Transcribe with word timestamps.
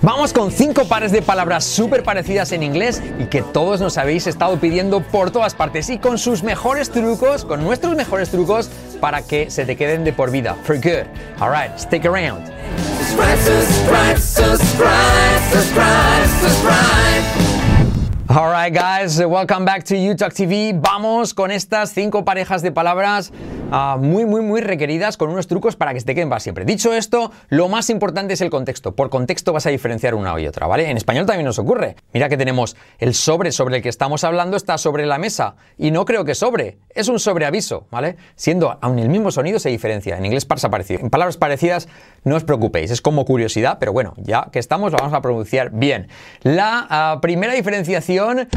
Vamos 0.00 0.32
con 0.32 0.52
cinco 0.52 0.84
pares 0.84 1.10
de 1.10 1.22
palabras 1.22 1.64
súper 1.64 2.04
parecidas 2.04 2.52
en 2.52 2.62
inglés 2.62 3.02
y 3.18 3.24
que 3.24 3.42
todos 3.42 3.80
nos 3.80 3.98
habéis 3.98 4.28
estado 4.28 4.56
pidiendo 4.60 5.00
por 5.00 5.32
todas 5.32 5.56
partes 5.56 5.90
y 5.90 5.98
con 5.98 6.18
sus 6.18 6.44
mejores 6.44 6.90
trucos, 6.90 7.44
con 7.44 7.64
nuestros 7.64 7.96
mejores 7.96 8.30
trucos 8.30 8.70
para 9.00 9.22
que 9.22 9.50
se 9.50 9.66
te 9.66 9.74
queden 9.74 10.04
de 10.04 10.12
por 10.12 10.30
vida. 10.30 10.56
For 10.62 10.76
good. 10.76 11.06
Alright, 11.40 11.76
stick 11.76 12.04
around. 12.06 12.46
Subscribe, 13.08 14.18
subscribe, 14.18 15.40
subscribe. 15.50 15.88
Alright 18.30 18.72
guys, 18.72 19.18
welcome 19.18 19.64
back 19.64 19.82
to 19.84 19.96
UTalk 19.96 20.32
TV. 20.32 20.74
Vamos 20.74 21.34
con 21.34 21.50
estas 21.50 21.90
cinco 21.90 22.24
parejas 22.24 22.62
de 22.62 22.70
palabras 22.70 23.32
ah, 23.70 23.96
muy, 24.00 24.24
muy, 24.24 24.42
muy 24.42 24.60
requeridas 24.60 25.16
con 25.16 25.30
unos 25.30 25.46
trucos 25.46 25.76
para 25.76 25.94
que 25.94 26.00
se 26.00 26.06
te 26.06 26.14
queden 26.14 26.28
para 26.28 26.40
siempre. 26.40 26.64
Dicho 26.64 26.92
esto, 26.94 27.32
lo 27.48 27.68
más 27.68 27.90
importante 27.90 28.34
es 28.34 28.40
el 28.40 28.50
contexto. 28.50 28.94
Por 28.94 29.10
contexto 29.10 29.52
vas 29.52 29.66
a 29.66 29.70
diferenciar 29.70 30.14
una 30.14 30.38
y 30.40 30.46
otra, 30.46 30.66
¿vale? 30.66 30.90
En 30.90 30.96
español 30.96 31.26
también 31.26 31.46
nos 31.46 31.58
ocurre. 31.58 31.96
Mira 32.12 32.28
que 32.28 32.36
tenemos 32.36 32.76
el 32.98 33.14
sobre 33.14 33.52
sobre 33.52 33.76
el 33.76 33.82
que 33.82 33.88
estamos 33.88 34.24
hablando 34.24 34.56
está 34.56 34.78
sobre 34.78 35.06
la 35.06 35.18
mesa 35.18 35.56
y 35.76 35.90
no 35.90 36.04
creo 36.04 36.24
que 36.24 36.34
sobre, 36.34 36.78
es 36.90 37.08
un 37.08 37.18
sobreaviso, 37.18 37.86
¿vale? 37.90 38.16
Siendo 38.36 38.78
aún 38.80 38.98
el 38.98 39.08
mismo 39.08 39.30
sonido 39.30 39.58
se 39.58 39.68
diferencia. 39.68 40.16
En 40.16 40.24
inglés 40.24 40.44
pasa 40.44 40.70
parecido. 40.70 41.00
En 41.00 41.10
palabras 41.10 41.36
parecidas 41.36 41.88
no 42.24 42.36
os 42.36 42.44
preocupéis, 42.44 42.90
es 42.90 43.00
como 43.00 43.24
curiosidad, 43.24 43.78
pero 43.78 43.92
bueno, 43.92 44.14
ya 44.16 44.48
que 44.52 44.58
estamos 44.58 44.92
lo 44.92 44.98
vamos 44.98 45.14
a 45.14 45.22
pronunciar 45.22 45.70
bien. 45.70 46.08
La 46.42 46.86
ah, 46.88 47.18
primera 47.20 47.54
diferenciación 47.54 48.48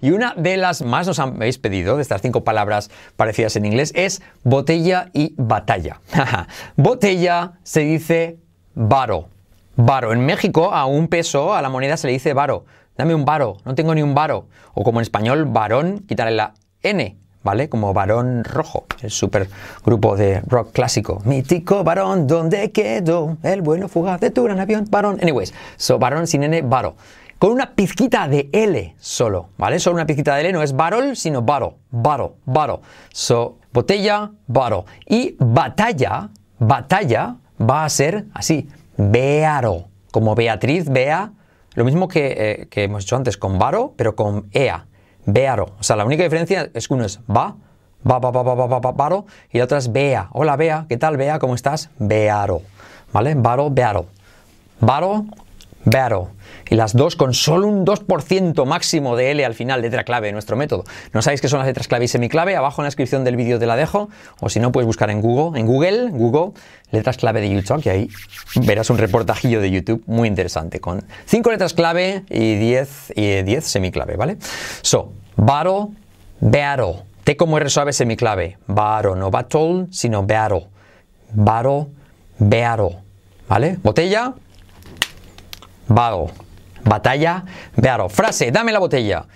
y 0.00 0.10
una 0.10 0.34
de 0.36 0.56
las 0.56 0.82
más 0.82 1.06
nos 1.06 1.18
habéis 1.18 1.58
pedido, 1.58 1.96
de 1.96 2.02
estas 2.02 2.22
cinco 2.22 2.44
palabras 2.44 2.90
parecidas 3.16 3.56
en 3.56 3.64
inglés, 3.64 3.92
es 3.94 4.22
botella 4.44 5.10
y 5.12 5.34
batalla. 5.36 6.00
botella 6.76 7.52
se 7.62 7.80
dice 7.80 8.38
varo. 8.74 9.28
Varo. 9.76 10.12
En 10.12 10.24
México 10.24 10.72
a 10.72 10.86
un 10.86 11.08
peso, 11.08 11.54
a 11.54 11.62
la 11.62 11.68
moneda 11.68 11.96
se 11.96 12.06
le 12.06 12.14
dice 12.14 12.32
varo. 12.32 12.64
Dame 12.96 13.14
un 13.14 13.24
varo, 13.24 13.58
no 13.64 13.74
tengo 13.74 13.94
ni 13.94 14.02
un 14.02 14.14
varo. 14.14 14.48
O 14.74 14.84
como 14.84 15.00
en 15.00 15.02
español, 15.02 15.44
varón, 15.44 16.04
quitarle 16.08 16.34
la 16.34 16.54
N, 16.82 17.16
¿vale? 17.42 17.68
Como 17.68 17.92
varón 17.92 18.42
rojo, 18.42 18.86
el 19.02 19.10
super 19.10 19.48
grupo 19.84 20.16
de 20.16 20.40
rock 20.46 20.72
clásico. 20.72 21.20
Mítico 21.24 21.84
varón, 21.84 22.26
¿dónde 22.26 22.72
quedó 22.72 23.36
el 23.42 23.60
bueno 23.60 23.88
fugaz 23.88 24.20
de 24.20 24.30
tu 24.30 24.44
gran 24.44 24.60
avión? 24.60 24.86
Varón. 24.90 25.18
Anyways, 25.20 25.52
so 25.76 25.98
varón 25.98 26.26
sin 26.26 26.42
N, 26.42 26.62
varo 26.62 26.96
con 27.38 27.50
una 27.50 27.74
pizquita 27.74 28.28
de 28.28 28.48
L 28.52 28.94
solo, 28.98 29.50
¿vale? 29.58 29.78
Solo 29.78 29.96
una 29.96 30.06
pizquita 30.06 30.34
de 30.34 30.42
L, 30.42 30.52
no 30.52 30.62
es 30.62 30.74
barrel, 30.74 31.16
sino 31.16 31.42
baro, 31.42 31.76
baro, 31.90 32.36
baro. 32.44 32.80
So, 33.12 33.58
botella, 33.72 34.30
baro. 34.46 34.86
Y 35.06 35.36
batalla, 35.38 36.30
batalla 36.58 37.36
va 37.60 37.84
a 37.84 37.88
ser 37.88 38.26
así, 38.32 38.68
bearo, 38.96 39.88
como 40.10 40.34
Beatriz, 40.34 40.88
bea, 40.88 41.32
lo 41.74 41.84
mismo 41.84 42.08
que, 42.08 42.34
eh, 42.38 42.68
que 42.68 42.84
hemos 42.84 43.04
hecho 43.04 43.16
antes 43.16 43.36
con 43.36 43.58
baro, 43.58 43.92
pero 43.96 44.16
con 44.16 44.48
ea, 44.52 44.86
bearo. 45.26 45.74
O 45.78 45.82
sea, 45.82 45.96
la 45.96 46.04
única 46.06 46.22
diferencia 46.22 46.70
es 46.72 46.88
que 46.88 46.94
uno 46.94 47.04
es 47.04 47.20
va, 47.28 47.56
va, 48.10 48.18
va, 48.18 48.30
va, 48.30 48.42
va, 48.42 48.66
va, 48.66 48.78
va, 48.78 48.92
baro, 48.92 49.26
y 49.50 49.58
la 49.58 49.64
otra 49.64 49.78
es 49.78 49.92
bea. 49.92 50.28
Hola, 50.32 50.56
bea, 50.56 50.86
¿qué 50.88 50.96
tal, 50.96 51.18
bea? 51.18 51.38
¿Cómo 51.38 51.54
estás? 51.54 51.90
Bearo, 51.98 52.62
¿vale? 53.12 53.34
Baro, 53.34 53.70
bearo. 53.70 54.06
Baro, 54.80 55.26
Battle. 55.84 56.28
Y 56.68 56.74
las 56.74 56.94
dos 56.94 57.14
con 57.14 57.32
solo 57.32 57.68
un 57.68 57.86
2% 57.86 58.64
máximo 58.66 59.14
de 59.14 59.30
L 59.30 59.44
al 59.44 59.54
final, 59.54 59.82
letra 59.82 60.02
clave 60.02 60.28
de 60.28 60.32
nuestro 60.32 60.56
método. 60.56 60.84
¿No 61.12 61.22
sabéis 61.22 61.40
qué 61.40 61.48
son 61.48 61.60
las 61.60 61.68
letras 61.68 61.86
clave 61.86 62.06
y 62.06 62.08
semiclave? 62.08 62.56
Abajo 62.56 62.82
en 62.82 62.84
la 62.84 62.88
descripción 62.88 63.22
del 63.22 63.36
vídeo 63.36 63.58
te 63.58 63.66
la 63.66 63.76
dejo. 63.76 64.08
O 64.40 64.48
si 64.48 64.58
no, 64.58 64.72
puedes 64.72 64.86
buscar 64.86 65.10
en 65.10 65.20
Google, 65.20 65.60
en 65.60 65.66
Google, 65.66 66.10
Google, 66.10 66.52
letras 66.90 67.16
clave 67.16 67.40
de 67.40 67.50
YouTube, 67.50 67.82
que 67.82 67.90
ahí 67.90 68.08
verás 68.56 68.90
un 68.90 68.98
reportajillo 68.98 69.60
de 69.60 69.70
YouTube 69.70 70.02
muy 70.06 70.26
interesante 70.26 70.80
con 70.80 71.04
5 71.26 71.50
letras 71.50 71.72
clave 71.72 72.24
y 72.30 72.56
10 72.56 73.12
y 73.14 73.42
10 73.42 73.64
semiclave, 73.64 74.16
¿vale? 74.16 74.38
So, 74.82 75.12
battle, 75.36 75.88
battle. 76.40 77.04
T 77.22 77.36
como 77.36 77.58
R 77.58 77.68
suave 77.70 77.92
semiclave. 77.92 78.58
Battle, 78.66 79.16
no 79.16 79.30
battle, 79.30 79.86
sino 79.90 80.24
battle. 80.24 80.66
Battle, 81.32 81.86
battle. 82.38 82.98
¿Vale? 83.48 83.78
Botella, 83.82 84.34
Battle. 85.88 86.30
Batalla, 86.84 87.44
battle. 87.76 88.08
Frase, 88.08 88.50
dame 88.50 88.72
la 88.72 88.78
botella. 88.78 89.26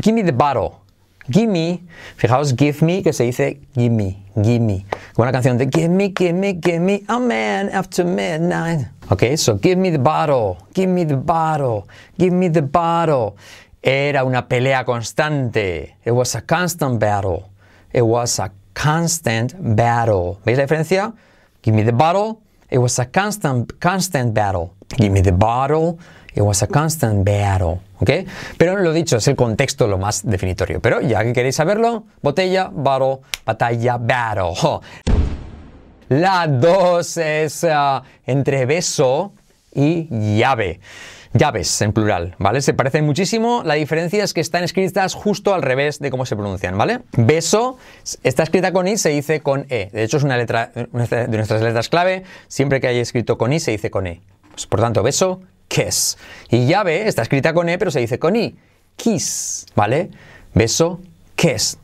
Give 0.00 0.14
me 0.14 0.22
the 0.22 0.32
bottle. 0.32 0.86
Give 1.28 1.48
me, 1.48 1.82
fijaos, 2.16 2.54
give 2.54 2.84
me, 2.84 3.02
que 3.02 3.12
se 3.12 3.24
dice 3.24 3.58
give 3.74 3.90
me, 3.90 4.24
give 4.36 4.60
me. 4.60 4.86
Como 5.14 5.24
una 5.24 5.32
canción 5.32 5.58
de 5.58 5.66
give 5.66 5.88
me, 5.88 6.12
give 6.16 6.32
me, 6.32 6.52
give 6.54 6.78
me 6.78 7.02
a 7.08 7.18
man 7.18 7.68
after 7.72 8.04
midnight. 8.04 8.86
Ok, 9.10 9.36
so 9.36 9.58
give 9.58 9.76
me 9.76 9.90
the 9.90 9.98
bottle, 9.98 10.56
give 10.72 10.88
me 10.88 11.04
the 11.04 11.16
bottle, 11.16 11.88
give 12.16 12.32
me 12.32 12.48
the 12.48 12.62
bottle. 12.62 13.34
Era 13.82 14.24
una 14.24 14.46
pelea 14.46 14.84
constante. 14.84 15.96
It 16.04 16.12
was 16.12 16.36
a 16.36 16.42
constant 16.42 17.00
battle. 17.00 17.50
It 17.92 18.02
was 18.02 18.38
a 18.38 18.52
constant 18.74 19.54
battle. 19.58 20.38
¿Veis 20.44 20.58
la 20.58 20.64
diferencia? 20.64 21.12
Give 21.62 21.74
me 21.74 21.82
the 21.82 21.92
bottle. 21.92 22.40
It 22.70 22.78
was 22.78 22.98
a 22.98 23.06
constant, 23.06 23.78
constant 23.80 24.34
battle. 24.34 24.72
Give 24.96 25.10
me 25.10 25.22
the 25.22 25.32
bottle. 25.32 25.98
It 26.34 26.42
was 26.42 26.62
a 26.62 26.66
constant 26.66 27.24
battle. 27.24 27.80
¿Ok? 28.00 28.10
Pero 28.58 28.76
lo 28.76 28.92
dicho, 28.92 29.16
es 29.16 29.28
el 29.28 29.36
contexto 29.36 29.86
lo 29.86 29.98
más 29.98 30.22
definitorio. 30.24 30.80
Pero 30.80 31.00
ya 31.00 31.22
que 31.22 31.32
queréis 31.32 31.56
saberlo, 31.56 32.04
botella, 32.22 32.70
bottle, 32.72 33.20
batalla, 33.44 33.96
battle. 33.98 34.52
La 36.08 36.46
dos 36.46 37.16
es 37.16 37.64
uh, 37.64 38.00
entre 38.24 38.64
beso 38.64 39.32
y 39.76 40.08
llave. 40.38 40.80
Llaves 41.32 41.82
en 41.82 41.92
plural, 41.92 42.34
¿vale? 42.38 42.62
Se 42.62 42.72
parecen 42.72 43.04
muchísimo. 43.04 43.62
La 43.64 43.74
diferencia 43.74 44.24
es 44.24 44.32
que 44.32 44.40
están 44.40 44.64
escritas 44.64 45.14
justo 45.14 45.54
al 45.54 45.62
revés 45.62 45.98
de 45.98 46.10
cómo 46.10 46.24
se 46.24 46.34
pronuncian, 46.34 46.78
¿vale? 46.78 47.00
Beso 47.12 47.76
está 48.22 48.42
escrita 48.42 48.72
con 48.72 48.88
I, 48.88 48.96
se 48.96 49.10
dice 49.10 49.40
con 49.40 49.66
E. 49.68 49.90
De 49.92 50.02
hecho, 50.02 50.16
es 50.16 50.22
una 50.22 50.38
letra 50.38 50.72
de 50.74 50.88
nuestras 51.36 51.60
letras 51.60 51.90
clave. 51.90 52.24
Siempre 52.48 52.80
que 52.80 52.88
haya 52.88 53.02
escrito 53.02 53.36
con 53.36 53.52
I, 53.52 53.60
se 53.60 53.72
dice 53.72 53.90
con 53.90 54.06
E. 54.06 54.22
Pues, 54.50 54.66
por 54.66 54.80
tanto, 54.80 55.02
beso, 55.02 55.42
kiss. 55.68 56.16
Y 56.48 56.66
llave 56.66 57.06
está 57.06 57.22
escrita 57.22 57.52
con 57.52 57.68
E, 57.68 57.76
pero 57.76 57.90
se 57.90 58.00
dice 58.00 58.18
con 58.18 58.34
I. 58.34 58.56
Kiss, 58.96 59.66
¿vale? 59.74 60.10
Beso, 60.54 61.00
kiss. 61.34 61.78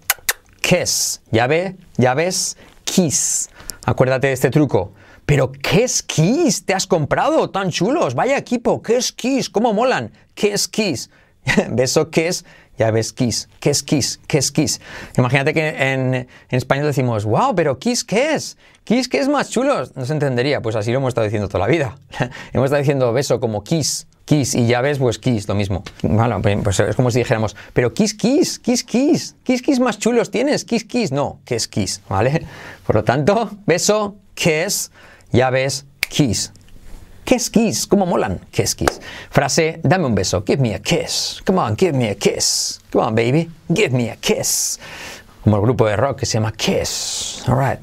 Kiss. 0.62 1.20
Llave, 1.30 1.76
llaves, 1.98 2.56
kiss. 2.84 3.50
Acuérdate 3.84 4.28
de 4.28 4.32
este 4.32 4.48
truco. 4.48 4.92
Pero 5.26 5.52
¿qué 5.52 5.86
skis 5.86 6.64
te 6.64 6.74
has 6.74 6.86
comprado 6.86 7.50
tan 7.50 7.70
chulos? 7.70 8.14
Vaya 8.14 8.36
equipo, 8.36 8.82
¿qué 8.82 9.00
skis? 9.00 9.48
¿Cómo 9.48 9.72
molan? 9.72 10.12
¿Qué 10.34 10.56
skis? 10.56 11.10
Beso 11.70 12.08
es? 12.16 12.44
ya 12.78 12.90
ves 12.90 13.12
kiss, 13.12 13.48
¿qué 13.60 13.70
es 13.70 13.82
kiss? 13.82 14.20
¿Qué 14.26 14.38
es 14.38 14.50
kiss? 14.50 14.80
Imagínate 15.16 15.52
que 15.52 15.68
en, 15.68 16.26
español 16.50 16.86
decimos, 16.86 17.24
wow, 17.24 17.54
pero 17.54 17.78
kiss, 17.78 18.02
¿qué 18.02 18.34
es? 18.34 18.56
Kiss, 18.84 19.08
¿qué 19.08 19.18
es 19.18 19.28
más 19.28 19.50
chulo? 19.50 19.84
No 19.94 20.04
se 20.04 20.12
entendería, 20.12 20.60
pues 20.60 20.74
así 20.74 20.90
lo 20.90 20.98
hemos 20.98 21.08
estado 21.08 21.26
diciendo 21.26 21.48
toda 21.48 21.60
la 21.60 21.66
vida. 21.66 21.96
hemos 22.52 22.66
estado 22.66 22.80
diciendo 22.80 23.12
beso 23.12 23.38
como 23.40 23.62
kiss, 23.62 24.06
kiss, 24.24 24.54
y 24.54 24.66
ya 24.66 24.80
ves, 24.80 24.98
pues 24.98 25.18
kiss, 25.18 25.46
lo 25.46 25.54
mismo. 25.54 25.84
Bueno, 26.02 26.40
pues 26.64 26.80
es 26.80 26.96
como 26.96 27.10
si 27.10 27.18
dijéramos, 27.18 27.54
pero 27.72 27.92
kiss, 27.92 28.14
kiss, 28.14 28.58
kiss, 28.58 28.82
kiss, 28.82 29.36
kiss, 29.44 29.62
kiss 29.62 29.78
más 29.78 29.98
chulos 29.98 30.30
tienes, 30.30 30.64
kiss, 30.64 30.84
kiss, 30.84 31.12
no, 31.12 31.40
¿qué 31.44 31.56
es 31.56 31.68
kiss? 31.68 32.00
¿Vale? 32.08 32.44
Por 32.86 32.96
lo 32.96 33.04
tanto, 33.04 33.50
beso, 33.66 34.16
kiss, 34.42 34.90
ya 35.30 35.50
ves, 35.50 35.84
kiss. 36.08 36.50
Kiss, 37.24 37.48
kiss, 37.48 37.86
¿cómo 37.86 38.06
molan? 38.06 38.40
Kiss, 38.50 38.74
kiss. 38.74 39.00
Frase, 39.30 39.80
dame 39.84 40.06
un 40.06 40.16
beso, 40.16 40.42
give 40.44 40.60
me 40.60 40.74
a 40.74 40.80
kiss. 40.80 41.40
Come 41.46 41.60
on, 41.60 41.76
give 41.76 41.94
me 41.94 42.08
a 42.08 42.16
kiss. 42.16 42.80
Come 42.90 43.04
on, 43.04 43.14
baby, 43.14 43.48
give 43.72 43.92
me 43.92 44.10
a 44.10 44.16
kiss. 44.16 44.78
Como 45.44 45.56
el 45.56 45.62
grupo 45.62 45.86
de 45.86 45.96
rock 45.96 46.20
que 46.20 46.26
se 46.26 46.38
llama 46.38 46.52
Kiss. 46.52 47.42
Alright. 47.48 47.80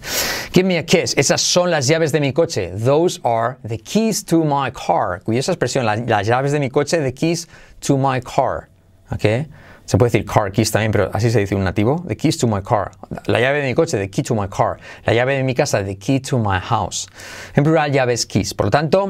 Give 0.54 0.66
me 0.66 0.78
a 0.78 0.84
kiss. 0.84 1.14
Esas 1.18 1.42
son 1.42 1.70
las 1.70 1.88
llaves 1.88 2.14
de 2.14 2.22
mi 2.22 2.32
coche. 2.32 2.72
Those 2.74 3.20
are 3.26 3.58
the 3.66 3.78
keys 3.78 4.24
to 4.26 4.46
my 4.46 4.72
car. 4.72 5.22
Curiosa 5.26 5.54
expresión, 5.54 5.86
las, 5.86 6.00
las 6.08 6.28
llaves 6.28 6.54
de 6.54 6.60
mi 6.60 6.70
coche, 6.70 7.02
the 7.02 7.14
keys 7.14 7.48
to 7.82 7.98
my 7.98 8.22
car. 8.22 8.70
¿Ok? 9.12 9.48
Se 9.90 9.98
puede 9.98 10.12
decir 10.12 10.24
car 10.24 10.52
keys 10.52 10.72
también, 10.72 10.92
pero 10.92 11.10
así 11.14 11.32
se 11.32 11.40
dice 11.40 11.56
un 11.56 11.64
nativo. 11.64 12.06
The 12.08 12.16
keys 12.16 12.38
to 12.38 12.46
my 12.46 12.62
car. 12.62 12.92
La 13.26 13.40
llave 13.40 13.62
de 13.62 13.70
mi 13.70 13.74
coche, 13.74 13.98
the 13.98 14.08
key 14.08 14.22
to 14.22 14.36
my 14.36 14.48
car. 14.48 14.78
La 15.04 15.14
llave 15.14 15.36
de 15.36 15.44
mi 15.44 15.56
casa, 15.56 15.84
the 15.84 15.98
key 15.98 16.20
to 16.20 16.38
my 16.38 16.60
house. 16.60 17.08
En 17.56 17.64
plural, 17.64 17.92
llaves 17.92 18.24
keys. 18.28 18.54
Por 18.54 18.68
lo 18.68 18.70
tanto, 18.70 19.06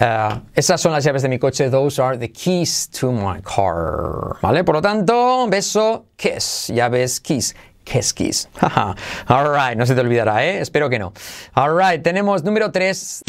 uh, 0.00 0.40
esas 0.54 0.80
son 0.80 0.92
las 0.92 1.04
llaves 1.04 1.20
de 1.20 1.28
mi 1.28 1.38
coche. 1.38 1.68
Those 1.68 2.00
are 2.00 2.16
the 2.16 2.28
keys 2.28 2.88
to 2.98 3.12
my 3.12 3.42
car. 3.42 4.38
¿Vale? 4.40 4.64
Por 4.64 4.76
lo 4.76 4.80
tanto, 4.80 5.46
beso, 5.50 6.06
kiss. 6.16 6.72
Llaves, 6.74 7.20
keys. 7.20 7.54
Kiss, 7.84 8.14
keys. 8.14 8.48
Alright, 9.28 9.76
no 9.76 9.84
se 9.84 9.94
te 9.94 10.00
olvidará, 10.00 10.42
¿eh? 10.46 10.60
Espero 10.62 10.88
que 10.88 10.98
no. 10.98 11.12
Alright, 11.52 12.02
tenemos 12.02 12.42
número 12.42 12.72
3. 12.72 13.22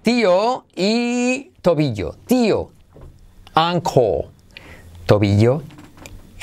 Tío 0.00 0.64
y 0.74 1.52
tobillo. 1.60 2.16
Tío. 2.26 2.70
Ankle. 3.52 4.30
Tobillo 5.04 5.73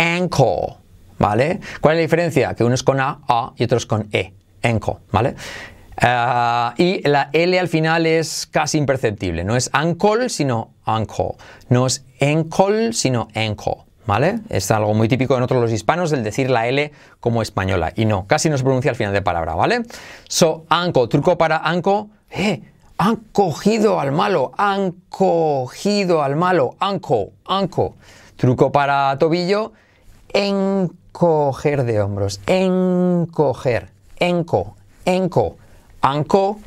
ankle, 0.01 0.77
¿vale? 1.19 1.59
¿Cuál 1.79 1.95
es 1.95 1.97
la 1.99 2.01
diferencia? 2.01 2.53
Que 2.55 2.63
uno 2.63 2.75
es 2.75 2.83
con 2.83 2.99
A, 2.99 3.19
A 3.27 3.53
y 3.55 3.63
otro 3.63 3.77
es 3.77 3.85
con 3.85 4.07
E, 4.11 4.33
ankle, 4.63 4.95
¿vale? 5.11 5.35
Ah, 5.97 6.73
y 6.77 7.07
la 7.07 7.29
L 7.31 7.59
al 7.59 7.67
final 7.67 8.05
es 8.07 8.47
casi 8.47 8.77
imperceptible. 8.77 9.43
No 9.43 9.55
es 9.55 9.69
ankle, 9.73 10.29
sino 10.29 10.71
ankle. 10.83 11.35
No 11.69 11.85
es 11.85 12.05
encol, 12.19 12.93
sino 12.93 13.27
enco. 13.33 13.85
¿Vale? 14.07 14.39
Es 14.49 14.71
algo 14.71 14.95
muy 14.95 15.07
típico 15.07 15.37
en 15.37 15.43
otros 15.43 15.61
los 15.61 15.71
hispanos 15.71 16.11
el 16.11 16.23
decir 16.23 16.49
la 16.49 16.67
L 16.67 16.91
como 17.19 17.43
española. 17.43 17.93
Y 17.95 18.05
no, 18.05 18.25
casi 18.25 18.49
no 18.49 18.57
se 18.57 18.63
pronuncia 18.63 18.89
al 18.89 18.97
final 18.97 19.13
de 19.13 19.21
palabra, 19.21 19.53
¿vale? 19.53 19.83
So, 20.27 20.65
anco, 20.69 21.07
truco 21.07 21.37
para 21.37 21.57
anco. 21.57 22.09
¡Eh! 22.31 22.63
Han 22.97 23.17
cogido 23.31 23.99
al 23.99 24.11
malo, 24.11 24.53
han 24.57 24.93
cogido 25.07 26.23
al 26.23 26.35
malo, 26.35 26.75
anco, 26.79 27.33
anco. 27.45 27.95
Truco 28.37 28.71
para 28.71 29.15
tobillo, 29.19 29.73
encoger 30.33 31.83
de 31.83 32.01
hombros, 32.01 32.41
encoger, 32.47 33.89
enco, 34.17 34.75
enco, 35.05 35.57
anco, 36.01 36.59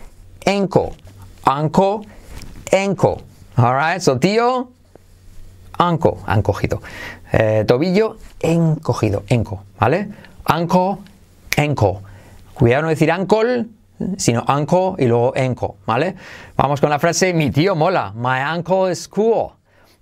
enco, 0.45 0.93
anco, 1.45 2.03
enco. 2.71 3.21
Alright, 3.57 4.01
so 4.01 4.19
tío, 4.19 4.71
anco, 5.79 6.19
han 6.27 6.43
cogido. 6.43 6.83
Eh, 7.33 7.65
tobillo, 7.67 8.17
encogido, 8.41 9.25
enco, 9.29 9.65
¿vale? 9.79 10.09
Anco, 10.45 11.01
enco. 11.57 12.03
Cuidado 12.55 12.83
no 12.83 12.89
decir 12.89 13.11
ankle, 13.11 13.67
sino 14.17 14.45
uncle 14.49 14.95
y 14.99 15.07
luego 15.07 15.33
enco, 15.35 15.77
¿vale? 15.87 16.15
Vamos 16.57 16.81
con 16.81 16.91
la 16.91 16.99
frase, 16.99 17.33
mi 17.33 17.51
tío 17.51 17.75
mola, 17.75 18.13
my 18.15 18.57
uncle 18.57 18.93
is 18.93 19.09
cool. 19.09 19.51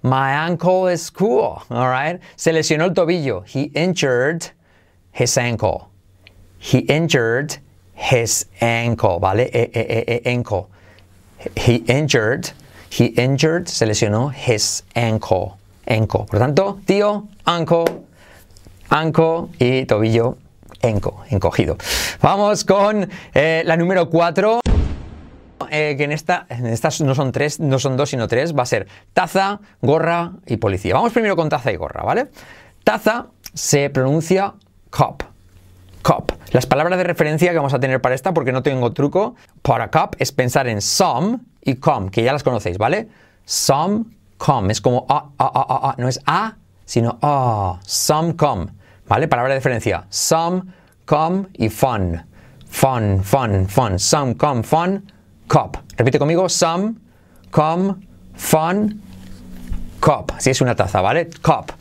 My 0.03 0.47
uncle 0.47 0.89
is 0.89 1.11
cool, 1.11 1.63
alright? 1.71 2.21
Se 2.37 2.51
lesionó 2.53 2.85
el 2.85 2.91
tobillo. 2.91 3.47
He 3.47 3.71
injured 3.75 4.51
his 5.13 5.39
ankle. 5.39 5.91
He 6.59 6.79
injured 6.79 7.57
his 7.95 8.47
ankle, 8.61 9.21
¿vale? 9.21 9.49
E, 9.53 9.71
e, 9.73 10.05
e, 10.09 10.21
ankle. 10.29 10.69
He 11.57 11.77
injured, 11.89 12.51
he 12.91 13.07
injured, 13.07 13.69
se 13.69 13.87
lesionó 13.87 14.33
his 14.33 14.83
ankle. 14.97 15.59
Ankle. 15.87 16.27
Por 16.29 16.39
tanto, 16.39 16.81
tío, 16.85 17.29
uncle, 17.47 17.85
ankle 18.91 19.49
y 19.59 19.85
tobillo, 19.85 20.37
enco, 20.81 21.25
encogido. 21.31 21.77
Vamos 22.21 22.65
con 22.65 23.09
eh, 23.35 23.63
la 23.65 23.77
número 23.77 24.09
4. 24.09 24.61
Eh, 25.71 25.95
que 25.97 26.05
en, 26.05 26.13
esta, 26.13 26.47
estas 26.49 27.01
no 27.01 27.15
son 27.15 27.33
tres, 27.33 27.61
no 27.61 27.79
son 27.79 27.97
dos, 27.97 28.11
sino 28.11 28.29
tres, 28.29 28.57
va 28.57 28.63
a 28.63 28.67
ser 28.67 28.87
taza, 29.13 29.61
gorra 29.81 30.33
y 30.47 30.57
policía. 30.57 30.95
Vamos 30.95 31.13
primero 31.13 31.37
con 31.37 31.49
taza 31.49 31.73
y 31.73 31.77
gorra, 31.77 32.03
¿vale? 32.03 32.29
Taza 32.85 33.27
se 33.55 33.91
pronuncia 33.91 34.55
cup. 34.91 35.25
Cup. 36.03 36.33
Las 36.51 36.67
palabras 36.67 36.99
de 36.99 37.05
referencia 37.05 37.51
que 37.53 37.57
vamos 37.57 37.75
a 37.75 37.81
tener 37.81 38.01
para 38.01 38.15
esta, 38.15 38.35
porque 38.35 38.53
no 38.53 38.63
tengo 38.63 38.93
truco, 38.93 39.37
para 39.63 39.91
cup 39.91 40.17
es 40.19 40.33
pensar 40.33 40.67
en 40.67 40.81
some 40.81 41.39
y 41.63 41.77
com, 41.77 42.09
que 42.09 42.25
ya 42.25 42.33
las 42.33 42.43
conocéis, 42.43 42.77
¿vale? 42.77 43.09
Some, 43.45 44.05
com. 44.37 44.71
Es 44.71 44.81
como 44.81 45.07
a, 45.09 45.31
a, 45.39 45.45
a, 45.47 45.91
a, 45.91 45.95
no 45.99 46.09
es 46.09 46.21
a, 46.27 46.57
sino 46.85 47.19
a. 47.23 47.79
Some, 47.85 48.35
com. 48.37 48.67
¿Vale? 49.07 49.29
Palabra 49.29 49.55
de 49.55 49.61
referencia. 49.61 50.07
Some, 50.11 50.63
com 51.05 51.47
y 51.55 51.69
fun. 51.69 52.25
Fun, 52.67 53.23
fun, 53.23 53.69
fun. 53.69 53.99
Some, 53.99 54.35
com, 54.35 54.63
fun, 54.63 55.12
cup. 55.53 55.77
Repite 55.97 56.19
conmigo. 56.19 56.49
Some, 56.49 56.95
com, 57.51 58.01
fun, 58.35 59.03
cup. 60.01 60.33
Así 60.37 60.51
es 60.51 60.61
una 60.63 60.75
taza, 60.75 61.03
¿vale? 61.03 61.29
Cup. 61.43 61.73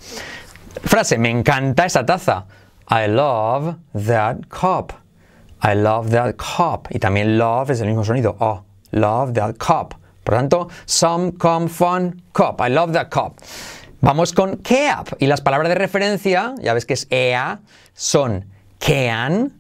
Frase, 0.83 1.17
me 1.17 1.29
encanta 1.29 1.85
esa 1.85 2.05
taza. 2.05 2.45
I 2.89 3.07
love 3.07 3.77
that 3.93 4.47
cup. 4.49 4.91
I 5.63 5.75
love 5.75 6.09
that 6.11 6.35
cup. 6.35 6.87
Y 6.89 6.99
también 6.99 7.37
love 7.37 7.69
es 7.69 7.79
el 7.79 7.87
mismo 7.87 8.03
sonido. 8.03 8.35
Oh, 8.39 8.63
love 8.91 9.33
that 9.33 9.55
cup. 9.57 9.95
Por 10.23 10.35
tanto, 10.35 10.67
some, 10.85 11.31
com, 11.37 11.69
fun, 11.69 12.21
cup. 12.33 12.59
I 12.59 12.69
love 12.69 12.91
that 12.91 13.09
cup. 13.09 13.37
Vamos 14.01 14.33
con 14.33 14.57
cap. 14.57 15.13
Y 15.19 15.27
las 15.27 15.41
palabras 15.41 15.69
de 15.69 15.75
referencia, 15.75 16.55
ya 16.61 16.73
ves 16.73 16.85
que 16.85 16.95
es 16.95 17.07
EA, 17.09 17.59
son 17.93 18.45
can, 18.79 19.53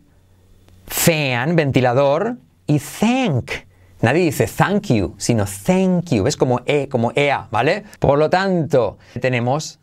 fan, 0.87 1.55
ventilador, 1.55 2.37
y 2.67 2.79
thank. 2.79 3.70
Nadie 4.01 4.23
dice 4.23 4.47
thank 4.47 4.87
you, 4.87 5.13
sino 5.17 5.45
thank 5.45 6.09
you. 6.09 6.25
Es 6.27 6.35
como 6.35 6.61
E, 6.65 6.87
como 6.89 7.11
EA, 7.15 7.47
¿vale? 7.51 7.83
Por 7.99 8.17
lo 8.17 8.29
tanto, 8.29 8.97
tenemos 9.19 9.79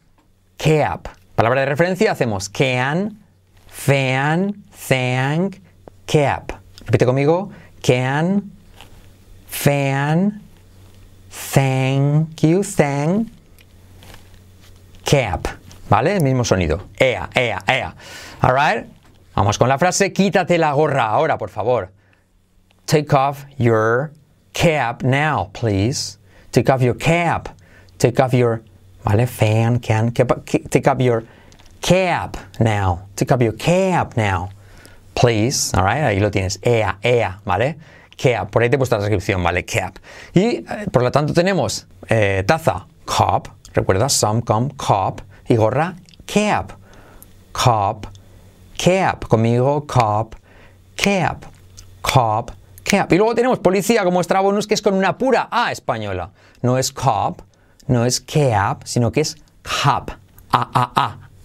cap. 0.56 1.08
Palabra 1.36 1.60
de 1.60 1.66
referencia, 1.66 2.10
hacemos 2.10 2.48
can, 2.48 3.22
fan, 3.68 4.64
thank, 4.88 5.56
cap. 6.04 6.50
Repite 6.84 7.06
conmigo. 7.06 7.50
Can, 7.80 8.50
fan, 9.46 10.42
thank 11.54 12.40
you, 12.40 12.62
thank, 12.64 13.28
cap. 15.04 15.46
¿Vale? 15.88 16.16
El 16.16 16.22
mismo 16.22 16.44
sonido. 16.44 16.82
Ea, 16.98 17.30
ea, 17.34 17.62
ea. 17.66 17.94
Alright? 18.40 18.86
Vamos 19.36 19.58
con 19.58 19.68
la 19.68 19.78
frase, 19.78 20.12
quítate 20.12 20.58
la 20.58 20.72
gorra 20.72 21.04
ahora, 21.06 21.38
por 21.38 21.50
favor. 21.50 21.92
Take 22.88 23.12
off 23.12 23.44
your 23.58 24.12
cap 24.54 25.02
now, 25.02 25.50
please. 25.52 26.16
Take 26.52 26.70
off 26.70 26.80
your 26.80 26.94
cap. 26.94 27.50
Take 27.98 28.18
off 28.18 28.32
your, 28.32 28.62
¿vale? 29.04 29.26
Fan, 29.26 29.78
can, 29.78 30.10
cap, 30.10 30.46
take 30.46 30.88
off 30.88 30.98
your 30.98 31.24
cap 31.82 32.38
now. 32.58 33.06
Take 33.14 33.30
off 33.30 33.42
your 33.42 33.52
cap 33.52 34.16
now, 34.16 34.48
please. 35.14 35.70
Alright, 35.74 36.02
ahí 36.02 36.18
lo 36.18 36.30
tienes. 36.30 36.58
Ea, 36.62 36.96
ea, 37.04 37.38
¿vale? 37.44 37.76
Cap. 38.16 38.50
Por 38.50 38.62
ahí 38.62 38.70
te 38.70 38.76
he 38.76 38.78
la 38.78 38.98
descripción, 39.00 39.42
¿vale? 39.42 39.66
Cap. 39.66 39.98
Y 40.32 40.64
eh, 40.66 40.86
por 40.90 41.02
lo 41.02 41.12
tanto 41.12 41.34
tenemos 41.34 41.86
eh, 42.08 42.42
taza, 42.46 42.86
cup. 43.04 43.48
Recuerda, 43.74 44.08
some, 44.08 44.40
com, 44.40 44.70
cup. 44.70 45.20
Y 45.46 45.56
gorra, 45.56 45.94
cap. 46.24 46.72
Cup, 47.52 48.06
cap. 48.78 49.26
Conmigo, 49.28 49.86
cop, 49.86 50.36
cap. 50.96 51.44
Cop, 52.00 52.52
cap. 52.88 53.12
Y 53.12 53.16
luego 53.16 53.34
tenemos 53.34 53.58
policía 53.58 54.02
como 54.04 54.20
extra 54.20 54.40
bonus 54.40 54.66
que 54.66 54.74
es 54.74 54.82
con 54.82 54.94
una 54.94 55.18
pura 55.18 55.48
A 55.50 55.70
española. 55.70 56.30
No 56.62 56.78
es 56.78 56.92
cop, 56.92 57.40
no 57.86 58.04
es 58.04 58.20
cap, 58.20 58.82
sino 58.84 59.12
que 59.12 59.20
es 59.20 59.36
cop. 59.62 60.10
A, 60.50 60.70
A, 60.72 60.92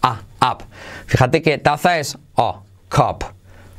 A, 0.02 0.20
A, 0.42 0.52
up. 0.52 0.64
Fíjate 1.08 1.42
que 1.42 1.58
taza 1.58 2.00
es 2.00 2.18
O, 2.36 2.64
cop, 2.90 3.24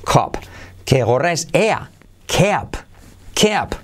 cop. 0.04 0.36
Que 0.84 1.02
gorra 1.02 1.32
es 1.32 1.48
EA, 1.52 1.90
cap, 2.26 2.76
cap. 3.34 3.74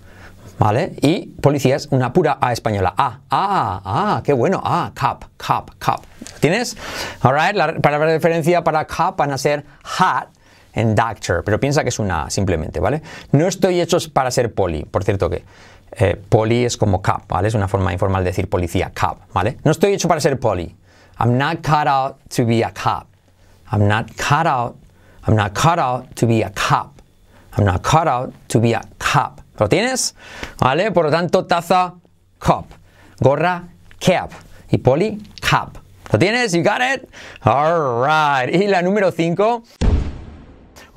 ¿Vale? 0.59 0.93
Y 1.01 1.29
policía 1.41 1.77
es 1.77 1.89
una 1.91 2.13
pura 2.13 2.37
A 2.39 2.53
española. 2.53 2.93
A, 2.95 3.21
ah, 3.31 3.81
ah, 3.83 4.23
qué 4.23 4.35
bueno. 4.35 4.61
Ah, 4.63 4.93
cap, 4.95 5.25
cap, 5.39 5.71
cap. 5.79 6.03
¿Tienes? 6.41 6.77
Alright, 7.23 7.55
la 7.55 7.75
palabra 7.79 8.09
de 8.09 8.15
referencia 8.15 8.63
para 8.63 8.85
cap 8.85 9.17
van 9.17 9.33
a 9.33 9.39
ser 9.39 9.65
hat 9.99 10.29
en 10.73 10.95
doctor, 10.95 11.43
pero 11.45 11.59
piensa 11.59 11.83
que 11.83 11.89
es 11.89 11.99
una 11.99 12.25
A 12.25 12.31
simplemente, 12.31 12.81
¿vale? 12.81 13.03
No 13.33 13.47
estoy 13.47 13.81
hecho 13.81 13.99
para 14.13 14.31
ser 14.31 14.53
poli, 14.55 14.85
por 14.85 15.05
cierto 15.05 15.29
que 15.29 15.45
eh, 15.93 16.17
poli 16.29 16.65
es 16.65 16.77
como 16.77 17.03
cap, 17.03 17.23
¿vale? 17.29 17.49
Es 17.49 17.55
una 17.55 17.69
forma 17.69 17.93
informal 17.93 18.23
de 18.25 18.31
decir 18.31 18.49
policía, 18.49 18.91
cap, 18.95 19.19
¿vale? 19.33 19.57
No 19.65 19.73
estoy 19.73 19.93
hecho 19.93 20.09
para 20.09 20.21
ser 20.21 20.39
poli. 20.39 20.75
I'm 21.19 21.37
not 21.37 21.63
cut 21.63 21.87
out 21.87 22.17
to 22.37 22.45
be 22.47 22.65
a 22.65 22.73
cop. 22.73 23.07
I'm 23.73 23.87
not 23.87 24.09
cut 24.17 24.47
out, 24.47 24.77
I'm 25.27 25.37
not 25.37 25.53
cut 25.55 25.79
out 25.79 26.15
to 26.17 26.27
be 26.27 26.43
a 26.43 26.51
cop. 26.51 27.01
I'm 27.57 27.65
not 27.65 27.83
cut 27.83 28.07
out 28.07 28.33
to 28.49 28.61
be 28.61 28.75
a 28.75 28.83
cop. 28.99 29.41
¿Lo 29.59 29.69
tienes? 29.69 30.15
¿Vale? 30.59 30.91
Por 30.93 31.05
lo 31.05 31.11
tanto, 31.11 31.45
taza, 31.45 31.95
cup. 32.39 32.67
Gorra, 33.21 33.65
cap. 33.99 34.31
Y 34.71 34.79
poli, 34.79 35.21
cap. 35.41 35.77
¿Lo 36.13 36.19
tienes? 36.19 36.53
You 36.53 36.63
got 36.63 36.81
it? 36.81 37.09
Alright. 37.45 38.55
Y 38.55 38.67
la 38.67 38.83
número 38.83 39.13
5. 39.13 39.90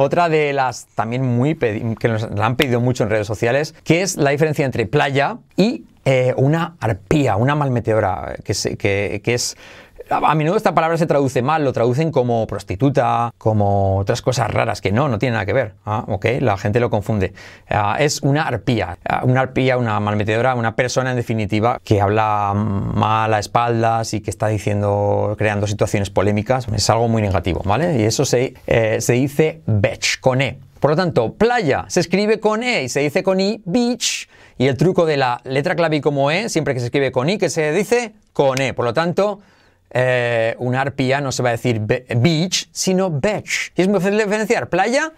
Otra 0.03 0.27
de 0.27 0.51
las 0.51 0.87
también 0.95 1.23
muy 1.23 1.55
que 1.55 2.07
nos 2.09 2.29
la 2.29 2.45
han 2.45 2.57
pedido 2.57 2.81
mucho 2.81 3.05
en 3.05 3.09
redes 3.09 3.25
sociales, 3.25 3.73
que 3.85 4.01
es 4.01 4.17
la 4.17 4.31
diferencia 4.31 4.65
entre 4.65 4.85
playa 4.85 5.37
y 5.55 5.85
eh, 6.03 6.33
una 6.35 6.75
arpía, 6.81 7.37
una 7.37 7.55
malmeteora, 7.55 8.35
se, 8.49 8.75
que, 8.75 9.21
que 9.23 9.33
es 9.33 9.55
a 10.09 10.35
menudo 10.35 10.57
esta 10.57 10.73
palabra 10.73 10.97
se 10.97 11.05
traduce 11.05 11.41
mal, 11.41 11.63
lo 11.63 11.73
traducen 11.73 12.11
como 12.11 12.45
prostituta, 12.47 13.31
como 13.37 13.97
otras 13.97 14.21
cosas 14.21 14.51
raras 14.51 14.81
que 14.81 14.91
no, 14.91 15.07
no 15.07 15.19
tiene 15.19 15.33
nada 15.33 15.45
que 15.45 15.53
ver. 15.53 15.73
Ah, 15.85 16.05
ok, 16.07 16.25
la 16.39 16.57
gente 16.57 16.79
lo 16.79 16.89
confunde. 16.89 17.33
Ah, 17.69 17.97
es 17.99 18.21
una 18.21 18.43
arpía, 18.43 18.97
ah, 19.07 19.21
una 19.23 19.41
arpía, 19.41 19.77
una 19.77 19.99
malmetedora, 19.99 20.55
una 20.55 20.75
persona 20.75 21.11
en 21.11 21.17
definitiva 21.17 21.79
que 21.83 22.01
habla 22.01 22.53
mal 22.53 23.33
a 23.33 23.39
espaldas 23.39 24.13
y 24.13 24.21
que 24.21 24.29
está 24.29 24.47
diciendo, 24.47 25.35
creando 25.37 25.67
situaciones 25.67 26.09
polémicas. 26.09 26.67
Es 26.67 26.89
algo 26.89 27.07
muy 27.07 27.21
negativo, 27.21 27.61
¿vale? 27.65 27.99
Y 27.99 28.03
eso 28.03 28.25
se, 28.25 28.53
eh, 28.67 29.01
se 29.01 29.13
dice 29.13 29.61
bitch, 29.65 30.19
con 30.19 30.41
E. 30.41 30.59
Por 30.79 30.91
lo 30.91 30.97
tanto, 30.97 31.33
playa 31.33 31.85
se 31.87 32.01
escribe 32.01 32.41
con 32.41 32.61
E 32.61 32.83
y 32.83 32.89
se 32.89 32.99
dice 32.99 33.23
con 33.23 33.39
I, 33.39 33.61
beach. 33.65 34.27
Y 34.57 34.67
el 34.67 34.77
truco 34.77 35.05
de 35.05 35.17
la 35.17 35.41
letra 35.45 35.75
clave 35.75 36.01
como 36.01 36.29
E, 36.29 36.49
siempre 36.49 36.73
que 36.73 36.81
se 36.81 36.87
escribe 36.87 37.11
con 37.11 37.29
I, 37.29 37.37
que 37.37 37.49
se 37.49 37.71
dice 37.71 38.13
con 38.33 38.59
E. 38.61 38.73
Por 38.73 38.85
lo 38.85 38.93
tanto, 38.93 39.39
eh, 39.93 40.55
una 40.57 40.81
arpía 40.81 41.21
no 41.21 41.31
se 41.31 41.43
va 41.43 41.49
a 41.49 41.51
decir 41.53 41.79
beach, 41.79 42.67
sino 42.71 43.11
beach. 43.11 43.71
Y 43.75 43.83
es 43.83 43.87
muy 43.87 43.99
fácil 43.99 44.17
diferenciar 44.17 44.67
playa 44.69 45.13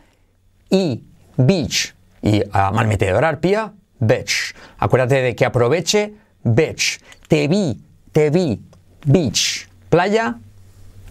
y 0.69 1.03
beach. 1.37 1.95
Y 2.21 2.43
ah, 2.51 2.71
malmetedora, 2.73 3.29
arpía, 3.29 3.73
bitch. 3.99 4.53
Acuérdate 4.77 5.21
de 5.21 5.35
que 5.35 5.45
aproveche, 5.45 6.13
bitch. 6.43 6.99
Te 7.27 7.47
vi, 7.47 7.79
te 8.11 8.29
vi, 8.29 8.61
beach. 9.05 9.67
Playa, 9.89 10.35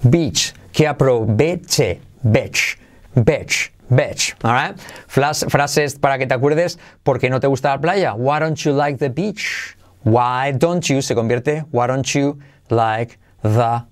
beach. 0.03 0.55
Que 0.73 0.87
aproveche, 0.87 2.01
bitch, 2.23 2.79
bitch, 3.15 3.73
bitch. 3.89 4.37
Alright? 4.43 4.79
Flas- 5.07 5.47
frases 5.49 5.99
para 5.99 6.19
que 6.19 6.27
te 6.27 6.35
acuerdes 6.35 6.79
porque 7.03 7.31
no 7.31 7.41
te 7.41 7.47
gusta 7.47 7.71
la 7.71 7.81
playa. 7.81 8.15
Why 8.15 8.41
don't 8.41 8.59
you 8.59 8.73
like 8.73 8.99
the 8.99 9.09
beach? 9.09 9.77
Why 10.05 10.53
don't 10.53 10.85
you 10.87 11.01
se 11.01 11.15
convierte 11.15 11.65
Why 11.71 11.87
don't 11.87 12.07
you 12.13 12.39
like 12.69 13.19
the 13.45 13.85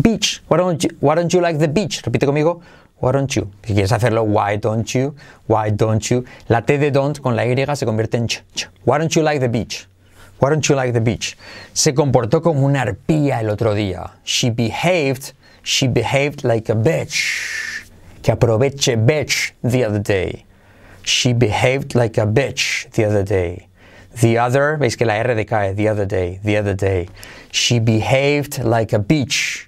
beach? 0.00 0.42
Why 0.46 0.58
don't 0.58 0.84
you, 0.84 0.90
why 1.00 1.14
don't 1.16 1.32
you 1.32 1.40
like 1.40 1.58
the 1.58 1.68
beach? 1.68 2.02
Repite 2.02 2.26
conmigo. 2.26 2.62
Why 2.98 3.12
don't 3.12 3.34
you? 3.34 3.50
Si 3.64 3.74
quieres 3.74 3.90
hacerlo, 3.90 4.24
why 4.24 4.56
don't 4.56 4.94
you? 4.94 5.14
Why 5.46 5.70
don't 5.70 6.10
you? 6.10 6.24
La 6.50 6.60
T 6.60 6.76
de 6.76 6.90
don't 6.90 7.18
con 7.20 7.34
la 7.34 7.44
Y 7.44 7.54
se 7.74 7.86
convierte 7.86 8.14
en 8.14 8.28
ch. 8.28 8.42
Why 8.84 8.98
don't 8.98 9.14
you 9.16 9.22
like 9.22 9.40
the 9.40 9.48
beach? 9.48 9.86
Why 10.38 10.50
don't 10.50 10.68
you 10.68 10.74
like 10.74 10.92
the 10.92 11.00
beach? 11.00 11.36
Se 11.72 11.92
comportó 11.92 12.42
como 12.42 12.66
una 12.66 12.82
arpía 12.82 13.40
el 13.40 13.48
otro 13.48 13.74
día. 13.74 14.10
She 14.24 14.50
behaved, 14.50 15.32
she 15.62 15.88
behaved 15.88 16.44
like 16.44 16.70
a 16.70 16.74
bitch. 16.74 17.90
Que 18.22 18.34
aproveche 18.34 18.96
bitch 18.96 19.52
the 19.62 19.84
other 19.84 19.98
day. 19.98 20.44
She 21.02 21.32
behaved 21.32 21.94
like 21.94 22.18
a 22.18 22.26
bitch 22.26 22.90
the 22.90 23.06
other 23.06 23.22
day. 23.22 23.69
The 24.20 24.38
other, 24.38 24.76
veis 24.76 24.96
que 24.96 25.06
la 25.06 25.14
R 25.14 25.34
decae, 25.34 25.74
the 25.74 25.88
other 25.88 26.04
day, 26.04 26.40
the 26.42 26.56
other 26.56 26.74
day. 26.74 27.08
She 27.52 27.78
behaved 27.78 28.62
like 28.62 28.92
a 28.92 28.98
bitch. 28.98 29.66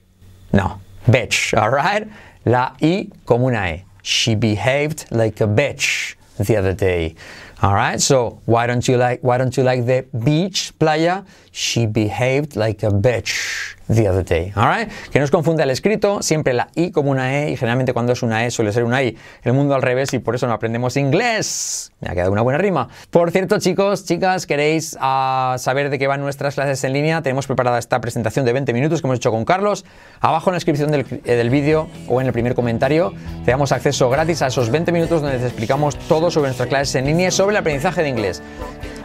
No, 0.52 0.80
bitch, 1.06 1.56
alright? 1.56 2.08
La 2.44 2.74
I 2.82 3.10
como 3.24 3.48
una 3.48 3.66
E. 3.66 3.84
She 4.02 4.34
behaved 4.34 5.06
like 5.12 5.40
a 5.40 5.46
bitch 5.46 6.16
the 6.38 6.56
other 6.56 6.72
day. 6.72 7.14
Alright, 7.62 8.00
so 8.00 8.40
why 8.44 8.66
don't 8.66 8.88
you 8.88 8.96
like 8.96 9.20
why 9.22 9.38
don't 9.38 9.56
you 9.56 9.62
like 9.62 9.86
the 9.86 10.04
beach, 10.24 10.72
playa? 10.80 11.24
She 11.52 11.86
behaved 11.86 12.56
like 12.56 12.82
a 12.82 12.90
bitch 12.90 13.76
the 13.88 14.08
other 14.08 14.24
day. 14.24 14.52
Alright? 14.56 14.90
Que 15.10 15.18
no 15.18 15.24
os 15.24 15.30
confunda 15.30 15.62
el 15.62 15.70
escrito, 15.70 16.22
siempre 16.22 16.54
la 16.54 16.68
I 16.74 16.90
como 16.90 17.10
una 17.10 17.38
E 17.38 17.50
y 17.52 17.56
generalmente 17.56 17.92
cuando 17.92 18.12
es 18.12 18.22
una 18.22 18.44
E 18.44 18.50
suele 18.50 18.72
ser 18.72 18.84
una 18.84 19.02
I. 19.02 19.16
El 19.42 19.52
mundo 19.52 19.74
al 19.74 19.82
revés 19.82 20.12
y 20.12 20.18
por 20.18 20.34
eso 20.34 20.46
no 20.46 20.54
aprendemos 20.54 20.96
inglés. 20.96 21.92
Me 22.00 22.10
ha 22.10 22.14
quedado 22.14 22.32
una 22.32 22.42
buena 22.42 22.58
rima. 22.58 22.88
Por 23.10 23.30
cierto, 23.30 23.58
chicos, 23.58 24.04
chicas, 24.04 24.46
queréis 24.46 24.96
ah, 25.00 25.56
saber 25.58 25.90
de 25.90 25.98
qué 25.98 26.06
van 26.06 26.20
nuestras 26.20 26.54
clases 26.54 26.82
en 26.84 26.92
línea, 26.92 27.22
tenemos 27.22 27.46
preparada 27.46 27.78
esta 27.78 28.00
presentación 28.00 28.44
de 28.44 28.52
20 28.54 28.72
minutos 28.72 29.00
que 29.00 29.06
hemos 29.06 29.18
hecho 29.18 29.30
con 29.30 29.44
Carlos. 29.44 29.84
Abajo 30.20 30.50
en 30.50 30.54
la 30.54 30.56
descripción 30.56 30.90
del, 30.90 31.06
eh, 31.24 31.34
del 31.34 31.50
vídeo 31.50 31.88
o 32.08 32.20
en 32.20 32.26
el 32.26 32.32
primer 32.32 32.54
comentario 32.54 33.12
te 33.44 33.50
damos 33.50 33.72
acceso 33.72 34.08
gratis 34.10 34.42
a 34.42 34.48
esos 34.48 34.70
20 34.70 34.90
minutos 34.90 35.22
donde 35.22 35.38
te 35.38 35.46
explicamos 35.46 35.96
todo 36.08 36.30
sobre 36.30 36.48
nuestras 36.48 36.68
clases 36.68 36.94
en 36.96 37.06
línea 37.06 37.28
y 37.28 37.30
el 37.52 37.58
aprendizaje 37.58 38.02
de 38.02 38.08
inglés. 38.08 38.42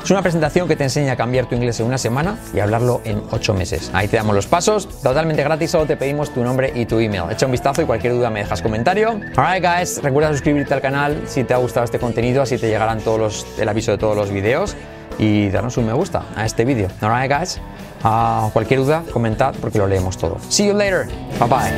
Es 0.03 0.11
una 0.11 0.21
presentación 0.21 0.67
que 0.67 0.75
te 0.75 0.83
enseña 0.85 1.13
a 1.13 1.15
cambiar 1.17 1.47
tu 1.47 1.55
inglés 1.55 1.79
en 1.81 1.85
una 1.85 1.97
semana 1.97 2.37
y 2.53 2.59
hablarlo 2.59 3.01
en 3.03 3.21
8 3.31 3.53
meses. 3.53 3.91
Ahí 3.93 4.07
te 4.07 4.15
damos 4.15 4.35
los 4.35 4.47
pasos, 4.47 4.87
totalmente 5.01 5.43
gratis, 5.43 5.71
solo 5.71 5.85
te 5.85 5.97
pedimos 5.97 6.33
tu 6.33 6.43
nombre 6.43 6.71
y 6.73 6.85
tu 6.85 6.99
email. 6.99 7.23
Echa 7.29 7.45
un 7.45 7.51
vistazo 7.51 7.81
y 7.81 7.85
cualquier 7.85 8.13
duda 8.13 8.29
me 8.29 8.39
dejas 8.39 8.61
comentario. 8.61 9.19
Alright 9.35 9.63
guys, 9.63 10.01
recuerda 10.01 10.31
suscribirte 10.31 10.73
al 10.73 10.81
canal 10.81 11.23
si 11.25 11.43
te 11.43 11.53
ha 11.53 11.57
gustado 11.57 11.83
este 11.83 11.99
contenido, 11.99 12.41
así 12.41 12.57
te 12.57 12.67
llegarán 12.69 13.01
todos 13.01 13.19
los, 13.19 13.59
el 13.59 13.67
aviso 13.67 13.91
de 13.91 13.97
todos 13.97 14.15
los 14.15 14.31
vídeos 14.31 14.75
y 15.19 15.49
darnos 15.49 15.75
un 15.77 15.87
me 15.87 15.93
gusta 15.93 16.23
a 16.35 16.45
este 16.45 16.63
vídeo. 16.63 16.87
Alright 17.01 17.31
guys, 17.31 17.59
Ah, 18.03 18.49
cualquier 18.53 18.81
duda, 18.81 19.03
comentad 19.11 19.55
porque 19.59 19.77
lo 19.79 19.87
leemos 19.87 20.17
todo. 20.17 20.37
See 20.49 20.67
you 20.67 20.73
later, 20.73 21.07
bye 21.39 21.47
bye. 21.49 21.71